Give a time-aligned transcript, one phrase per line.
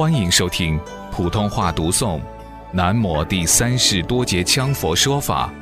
[0.00, 0.80] 欢迎收听
[1.12, 2.18] 普通话读诵
[2.72, 5.52] 《南摩第三世多杰羌佛说法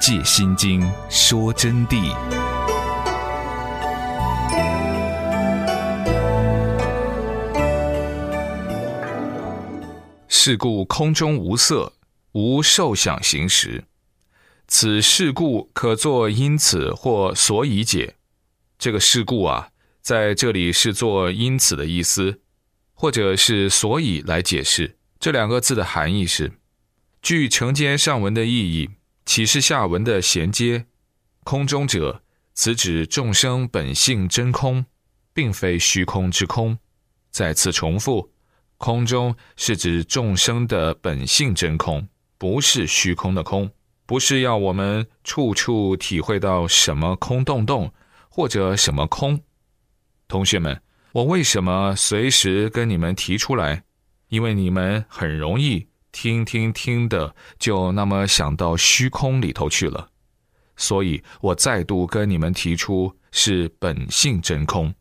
[0.00, 0.80] 借心经
[1.10, 2.10] 说真谛》。
[10.26, 11.92] 是故空中无色，
[12.32, 13.84] 无受想行识。
[14.68, 18.14] 此事故可作因此或所以解。
[18.78, 19.68] 这个事故啊，
[20.00, 22.38] 在这里是做因此的意思。
[23.02, 26.52] 或者是所以来解释这两个字的含义是：
[27.20, 28.90] 据承接上文的意义，
[29.26, 30.86] 启示下文的衔接。
[31.42, 32.22] 空中者，
[32.54, 34.86] 此指众生本性真空，
[35.34, 36.78] 并非虚空之空。
[37.32, 38.30] 再次重复，
[38.76, 42.06] 空中是指众生的本性真空，
[42.38, 43.68] 不是虚空的空，
[44.06, 47.92] 不是要我们处处体会到什么空洞洞
[48.28, 49.42] 或者什么空。
[50.28, 50.80] 同学们。
[51.12, 53.84] 我为什么随时跟你们提出来？
[54.28, 60.08] 因为你们很容易听听听的，就那么想到虚空里头去了。
[60.74, 64.94] 所以我再度跟你们提出，是本性真空。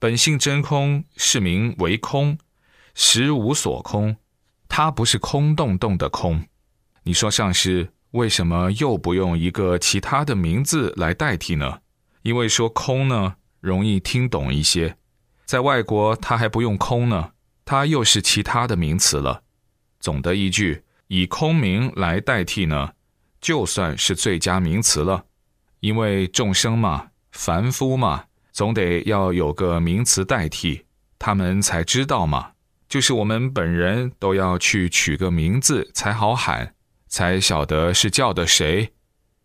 [0.00, 2.36] 本性真空是名为空，
[2.94, 4.16] 实无所空，
[4.68, 6.44] 它不是空洞洞的空。
[7.04, 11.78] 你说上师为什么又不用一个其他的名字来代替呢？
[12.22, 14.96] 因为说空呢，容易听懂一些。
[15.52, 17.32] 在外国，他还不用空呢，
[17.66, 19.42] 它又是其他的名词了。
[20.00, 22.92] 总的一句，以空名来代替呢，
[23.38, 25.26] 就算是最佳名词了。
[25.80, 30.86] 因为众生嘛，凡夫嘛，总得要有个名词代替，
[31.18, 32.52] 他们才知道嘛。
[32.88, 36.74] 就是我们本人都要去取个名字才好喊，
[37.08, 38.94] 才晓得是叫的谁。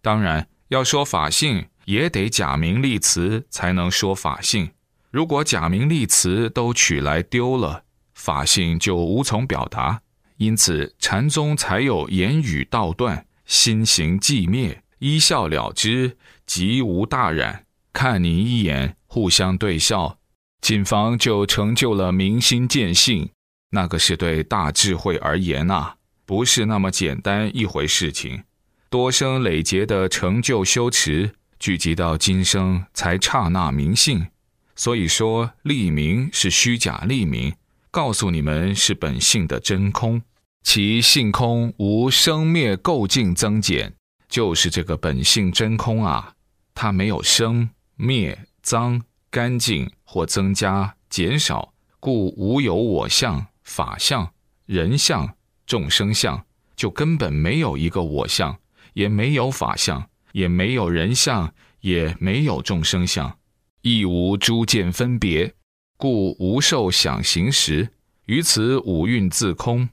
[0.00, 4.72] 当然，要说法性，也得假名立词才能说法性。
[5.12, 10.00] 如果假名立词都取来丢了，法性就无从表达。
[10.38, 17.66] 因此，禅宗才有言语道断，心行寂灭，一笑了之，即无大染。
[17.92, 20.18] 看你一眼，互相对笑，
[20.62, 23.28] 谨防就成就了明心见性。
[23.72, 28.44] 那个是对大智慧而言啊，不是那么简单一回事情。
[28.88, 34.26] 多生累劫的成就修持，聚集到今生才刹那明性。
[34.74, 37.54] 所以说，立名是虚假立名，
[37.90, 40.22] 告诉你们是本性的真空，
[40.62, 43.94] 其性空无生灭垢净增减，
[44.28, 46.34] 就是这个本性真空啊，
[46.74, 54.32] 它没有生灭、脏、干净或增加、减少，故无有我相、法相、
[54.66, 55.34] 人相、
[55.66, 56.44] 众生相，
[56.74, 58.56] 就根本没有一个我相，
[58.94, 63.38] 也没有法相，也没有人相，也没有众生相。
[63.82, 65.54] 亦无诸见分别，
[65.96, 67.90] 故无受想行识。
[68.26, 69.88] 于此五蕴自空，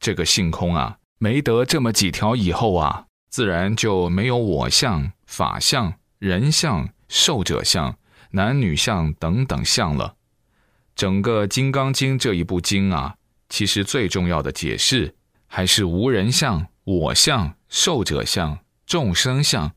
[0.00, 7.96] 这个性空啊，没得这么几条以后啊，自然就没有我相、法相、人相、寿者相、
[8.32, 10.16] 男女相等等相了。
[10.96, 13.14] 整个《金刚经》这一部经啊，
[13.48, 15.14] 其实最重要的解释
[15.46, 19.72] 还是无人相、我相、寿者相、众生相。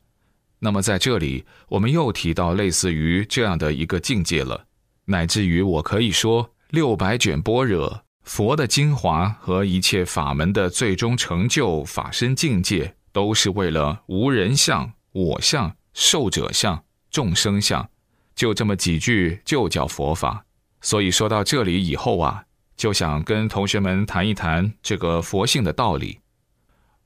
[0.64, 4.64] 那么在这里，我们又提到类似于这样的一个境界了，
[5.04, 17.86] 乃至于我可以说，六百卷般若佛的精华和一切法门的最终成就法身境界，都是为了无人相、我相、受者相、众生相，
[18.34, 20.46] 就这么几句就叫佛法。
[20.80, 22.42] 所以说到这里以后啊，
[22.74, 26.20] 就想跟同学们谈一谈这个佛性的道理：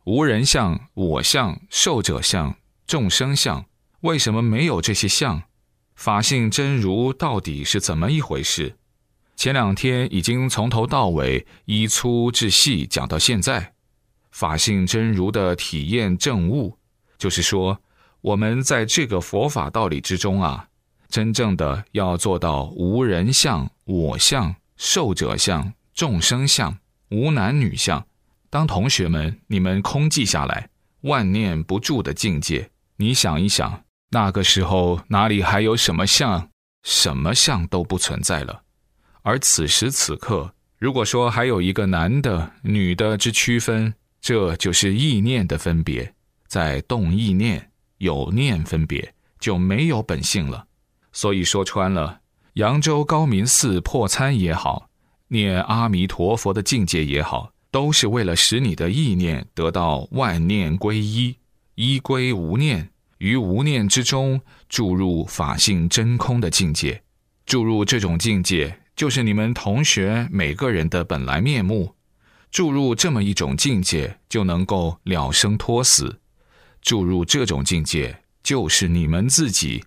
[0.05, 2.55] 无人相、我相、受者相。
[2.89, 3.67] 众生相
[4.01, 5.43] 为什么没有这些相？
[5.95, 8.77] 法性真如到底是怎么一回事？
[9.37, 13.75] 前两天已经从头到尾依粗至细讲到现在。
[14.31, 16.79] 法性真如的体验证悟，
[17.19, 17.79] 就是说
[18.23, 20.69] 我们在这个佛法道理之中啊，
[21.11, 26.79] 真正的要做到无人相、我相、受者相、众生相、
[27.11, 28.07] 无男女相。
[28.49, 30.71] 当同学们你们空记下来，
[31.03, 32.71] 万念不住的境界。
[33.01, 36.51] 你想一想，那个时候哪里还有什么相？
[36.83, 38.63] 什么相都不存在了。
[39.23, 46.13] 而此时此刻，如果说还有一个男的、女的之区分，这就是意念的分别，
[46.49, 50.67] 在动意念、有念分别，就没有本性了。
[51.13, 52.21] 所以说穿了，
[52.55, 54.89] 扬州高明寺破参也好，
[55.29, 61.37] 念阿弥陀佛的境界也好，都是为了使你的意念得到万念归一。
[61.81, 67.05] 依归无念，于无念之中注入法性真空的境界，
[67.47, 71.95] 注入这种境界，就是你们同学每个人的本来面目。
[72.51, 76.19] 注入这么一种境界，就能够了生脱死。
[76.83, 79.85] 注入这种境界，就是你们自己。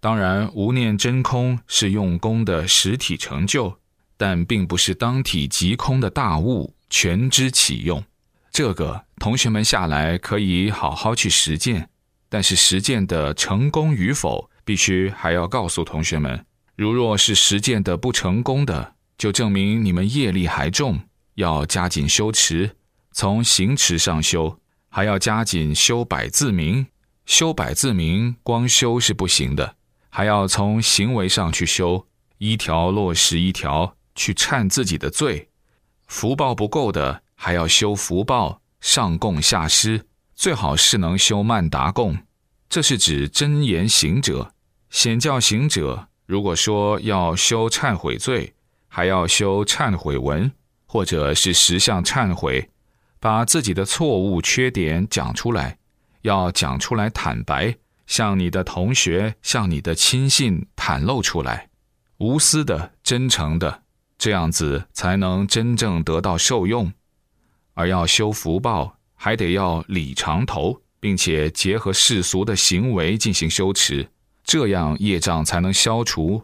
[0.00, 3.78] 当然，无念真空是用功的实体成就，
[4.16, 8.02] 但并不是当体即空的大悟全知启用。
[8.54, 11.90] 这个同学们下来可以好好去实践，
[12.28, 16.46] 但是实践的成功与否，必须还要告诉同学们。
[16.76, 21.00] 如若是实践的不成功的，就证明你们业力还重。
[21.34, 22.76] 要加紧修持，
[23.10, 26.86] 从行持上修，还要加紧修百字明。
[27.26, 29.74] 修百字明，光修是不行的，
[30.10, 32.06] 还要从行为上去修，
[32.38, 35.48] 一条落实一条，去忏自己的罪。
[36.06, 42.16] 福报不够的，还要修福报，上供下施，最好是能修曼达供。
[42.70, 44.54] 这是指真言行者，
[44.88, 46.08] 显教行者。
[46.24, 48.54] 如果说要修忏悔罪，
[48.88, 50.50] 还要修忏悔文。
[50.86, 52.70] 或者是十相忏悔，
[53.20, 55.76] 把自己的错误、缺点讲出来，
[56.22, 57.76] 要讲出来坦白，
[58.06, 61.68] 向你的同学、向你的亲信袒露出来，
[62.16, 63.82] 无私的、真诚的，
[64.16, 66.90] 这样子才能真正得到受用。
[67.74, 74.08] 而要修福报，还得要理长头，并且结合世俗的行为进行修持，
[74.42, 76.42] 这样业障才能消除。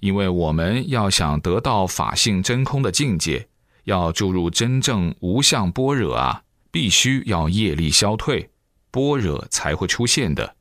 [0.00, 3.48] 因为我们要想得到法性真空的境界。
[3.84, 6.42] 要注入真正无相般若啊，
[6.72, 8.50] 必须要业力消退，
[8.90, 10.56] 般若才会出现的。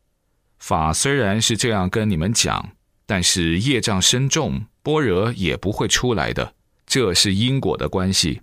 [0.60, 2.70] 法虽然是这样跟你们讲，
[3.08, 6.54] 但是业障深重，般若也不会出来的。
[6.86, 8.42] 这是因果的关系。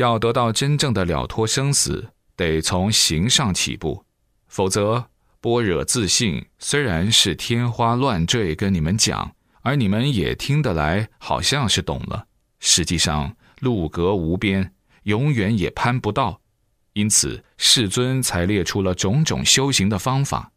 [0.00, 4.02] 要得到真正的了脱生死，得从行上起步，
[4.48, 5.04] 否则
[5.42, 9.30] 般若自信虽然是天花乱坠跟你们讲，
[9.60, 12.24] 而你们也听得来，好像是懂了，
[12.58, 13.36] 实际上。
[13.60, 16.40] 路隔无边，永远也攀不到，
[16.94, 20.50] 因此世尊才列出了种种修行的方法。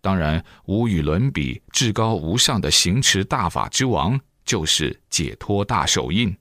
[0.00, 6.34] 当然，无与伦比、至高无上的行持大法之王，就是解脱大手印。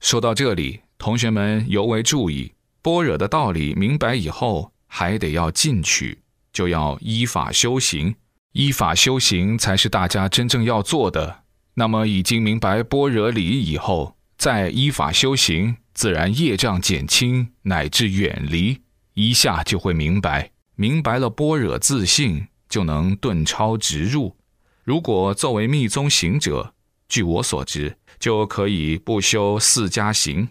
[0.00, 2.52] 说到这里，同学们尤为注意：
[2.82, 6.18] 般若的道理明白以后，还得要进取，
[6.52, 8.14] 就要依法修行。
[8.52, 11.44] 依法修行才是大家真正要做的。
[11.72, 14.14] 那么，已经明白般若理以后。
[14.36, 18.80] 再依法修行，自然业障减轻，乃至远离，
[19.14, 20.50] 一下就会明白。
[20.76, 24.36] 明白了般若自性，就能顿超直入。
[24.84, 26.74] 如果作为密宗行者，
[27.08, 30.48] 据我所知，就可以不修四加行，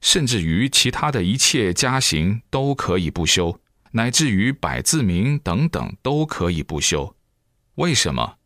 [0.00, 3.60] 甚至于其他的一切加行都可以不修，
[3.92, 7.14] 乃至于百字明等等都可以不修。
[7.76, 8.36] 为什么？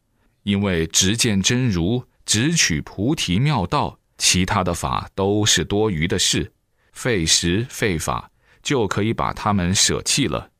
[0.43, 3.99] 因为直见真如，直取菩提妙道。
[4.17, 6.53] 其他的法都是多余的事，
[6.93, 8.31] 费时费法，
[8.62, 10.51] 就可以把它们舍弃了。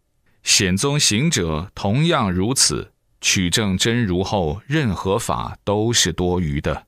[0.43, 6.87] 显宗行者同样如此，取证真如后，任何法都是多余的。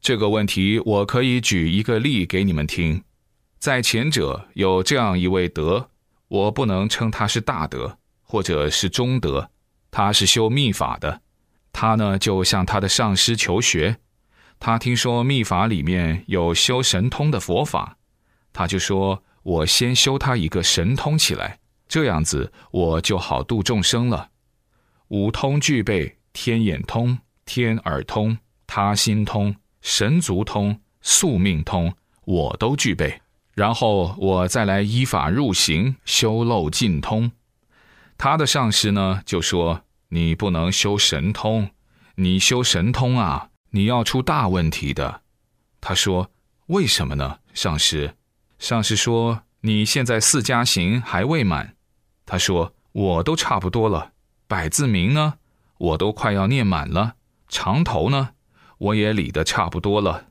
[0.00, 3.02] 这个问题，我可以举一个例给你们听。
[3.60, 5.90] 在前者有这样一位德，
[6.28, 9.50] 我不能称他是大德，或者是中德，
[9.90, 11.20] 他是修密法的，
[11.70, 13.98] 他呢就向他的上师求学。
[14.58, 17.98] 他听说秘法里面有修神通的佛法，
[18.50, 24.30] 他就说：“我先修他一个神通起来，这样子我就好度众生了。
[25.08, 31.92] 五通具备，天眼通、天耳通、他心通、神足通、宿命通，
[32.24, 33.20] 我都具备。
[33.60, 37.30] 然后我再来依法入行，修漏尽通。”
[38.16, 41.68] 他的上师呢就说：“你不能修神通，
[42.14, 45.20] 你修神通啊。”你要出大问题的，
[45.78, 46.30] 他说
[46.68, 48.16] ：“为什么呢？”上师，
[48.58, 51.76] 上师说：“你现在四加行还未满。”
[52.24, 54.12] 他说：“我都差不多了。
[54.48, 55.34] 百字明呢，
[55.76, 57.14] 我都快要念满了。
[57.48, 58.30] 长头呢，
[58.78, 60.28] 我也理得差不多了。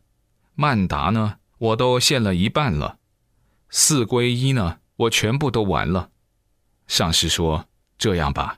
[0.56, 2.98] 曼达呢，我都献了一半了。
[3.70, 6.10] 四归一呢，我全部都完了。”
[6.88, 8.58] 上师说：“这样吧，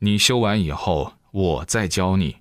[0.00, 2.38] 你修完以后，我再教你。”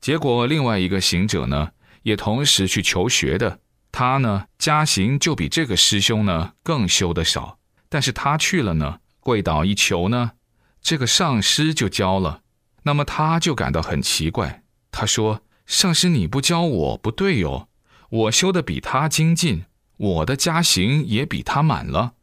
[0.00, 3.60] 结果，另外一个行者呢，也同时去求学的。
[3.92, 7.58] 他呢，家行就比这个师兄呢更修的少。
[7.88, 10.32] 但是他去了呢，跪倒一求呢，
[10.80, 12.42] 这个上师就教了。
[12.84, 14.62] 那么他就感到很奇怪。
[14.92, 17.68] 他说：“上师你不教我不对哟，
[18.08, 19.64] 我修的比他精进，
[20.00, 22.14] 我的家行也比他满了。”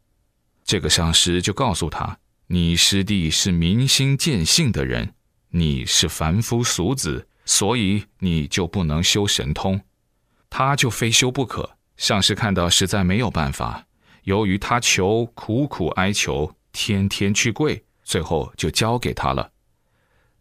[0.65, 2.17] 这个上师就告诉他
[2.47, 5.13] ：“你师弟是明心见性的人，
[5.49, 9.79] 你是凡夫俗子。”所以你就不能修神通，
[10.49, 11.77] 他就非修不可。
[11.95, 13.85] 上师看到实在没有办法，
[14.23, 19.49] 由于他求苦苦哀求，天天去跪，最后就交给他了。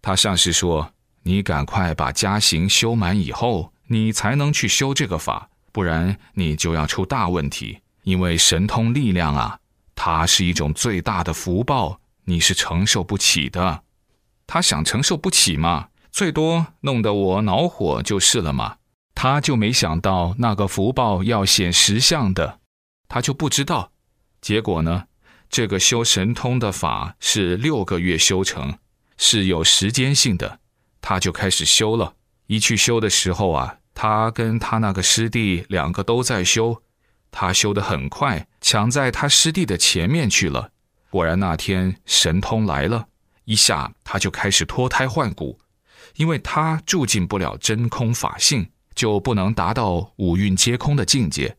[0.03, 7.81] 他上师说：“你赶快把家行修满以后，你才能去修这个法，不然你就要出大问题。
[8.05, 9.61] 因为神通力量啊，
[9.95, 13.83] 它是一种最大的福报，你是承受不起的。
[14.47, 18.79] 他想承受不起嘛？”最多弄得我恼火就是了嘛，
[19.15, 22.61] 他就没想到那个福报要显实相的，
[23.07, 23.93] 他就不知道。
[24.41, 25.05] 结果呢，
[25.51, 28.79] 这个修神通的法是六个月修成，
[29.19, 30.61] 是有时间性的，
[31.03, 32.15] 他就开始修了。
[32.47, 36.83] 一去修的时候啊，他跟他那个师弟两个都在修，
[37.31, 40.71] 他修得很快，抢在他师弟的前面去了。
[41.09, 43.07] 果然那天神通来了，
[43.47, 45.59] 一下他就开始脱胎换骨。
[46.17, 51.57] 因为他住进不了真空法性，就不能达到五蕴皆空的境界。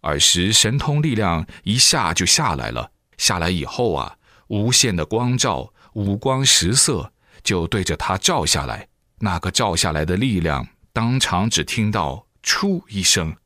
[0.00, 4.16] 尔时神通力量一下就下来了，下来以后啊，
[4.48, 7.12] 无限的光照，五光十色
[7.44, 8.88] 就对着他照下来。
[9.20, 13.36] 那个照下来的力量，当场只听到“出”一声，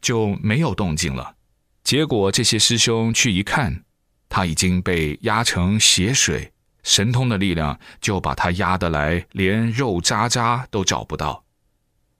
[0.00, 1.34] 就没有动静了。
[1.84, 3.84] 结果这些师兄去一看，
[4.28, 6.52] 他已经被压成血水。
[6.82, 11.44] 神通的力量就把他压得来，连肉渣渣都找不到。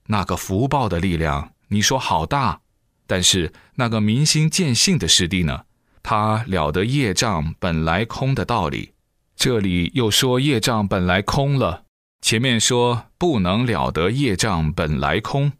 [0.06, 2.60] 那个福报的力量，你说好大。
[3.06, 5.64] 但是那个明心见性的师弟呢？
[6.02, 8.92] 他了得业障本来空的道理。
[9.36, 11.85] 这里又说业障本来空了。
[12.26, 15.52] 前面说不能了得业障本来空，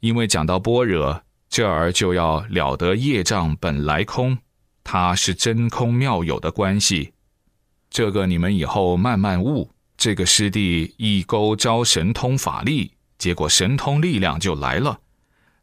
[0.00, 4.36] 因为讲到般若，这儿就要了得业障本来空，
[4.84, 7.14] 它是真空妙有的关系。
[7.88, 9.70] 这个你们以后慢慢悟。
[9.96, 15.00] 这个师弟一勾招神通法力，结果神通力量就来了。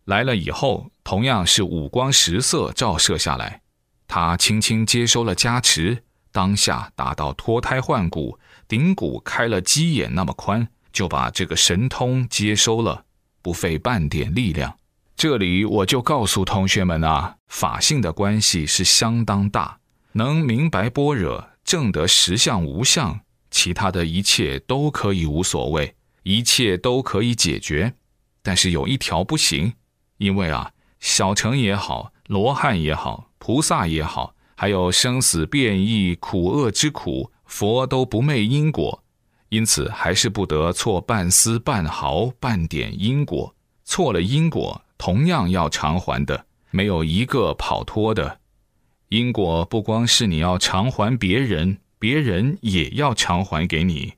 [0.05, 3.61] 来了以后，同样是五光十色照射下来，
[4.07, 6.05] 他轻轻接收了加持，
[6.39, 13.03] 当下达到脱胎换骨，顶骨开了鸡眼那么宽，就把这个神通接收了，
[13.41, 14.73] 不费半点力量。
[15.17, 19.79] 这里我就告诉同学们啊，法性的关系是相当大，
[20.13, 21.45] 能明白般若。
[21.65, 23.19] 证得实相无相，
[23.51, 25.93] 其他的一切都可以无所谓，
[26.23, 27.93] 一切都可以解决。
[28.41, 29.73] 但是有一条不行，
[30.19, 39.01] 因为啊，小乘也好，罗汉也好，菩萨也好，还有生死变异、苦厄之苦，佛都不昧因果，
[39.47, 43.55] 因此还是不得错半丝半毫半点因果。
[43.85, 48.41] 错了因果，同样要偿还的，没有一个跑脱的。
[49.07, 54.15] 因果不光是你要偿还别人，别人也要偿还给你。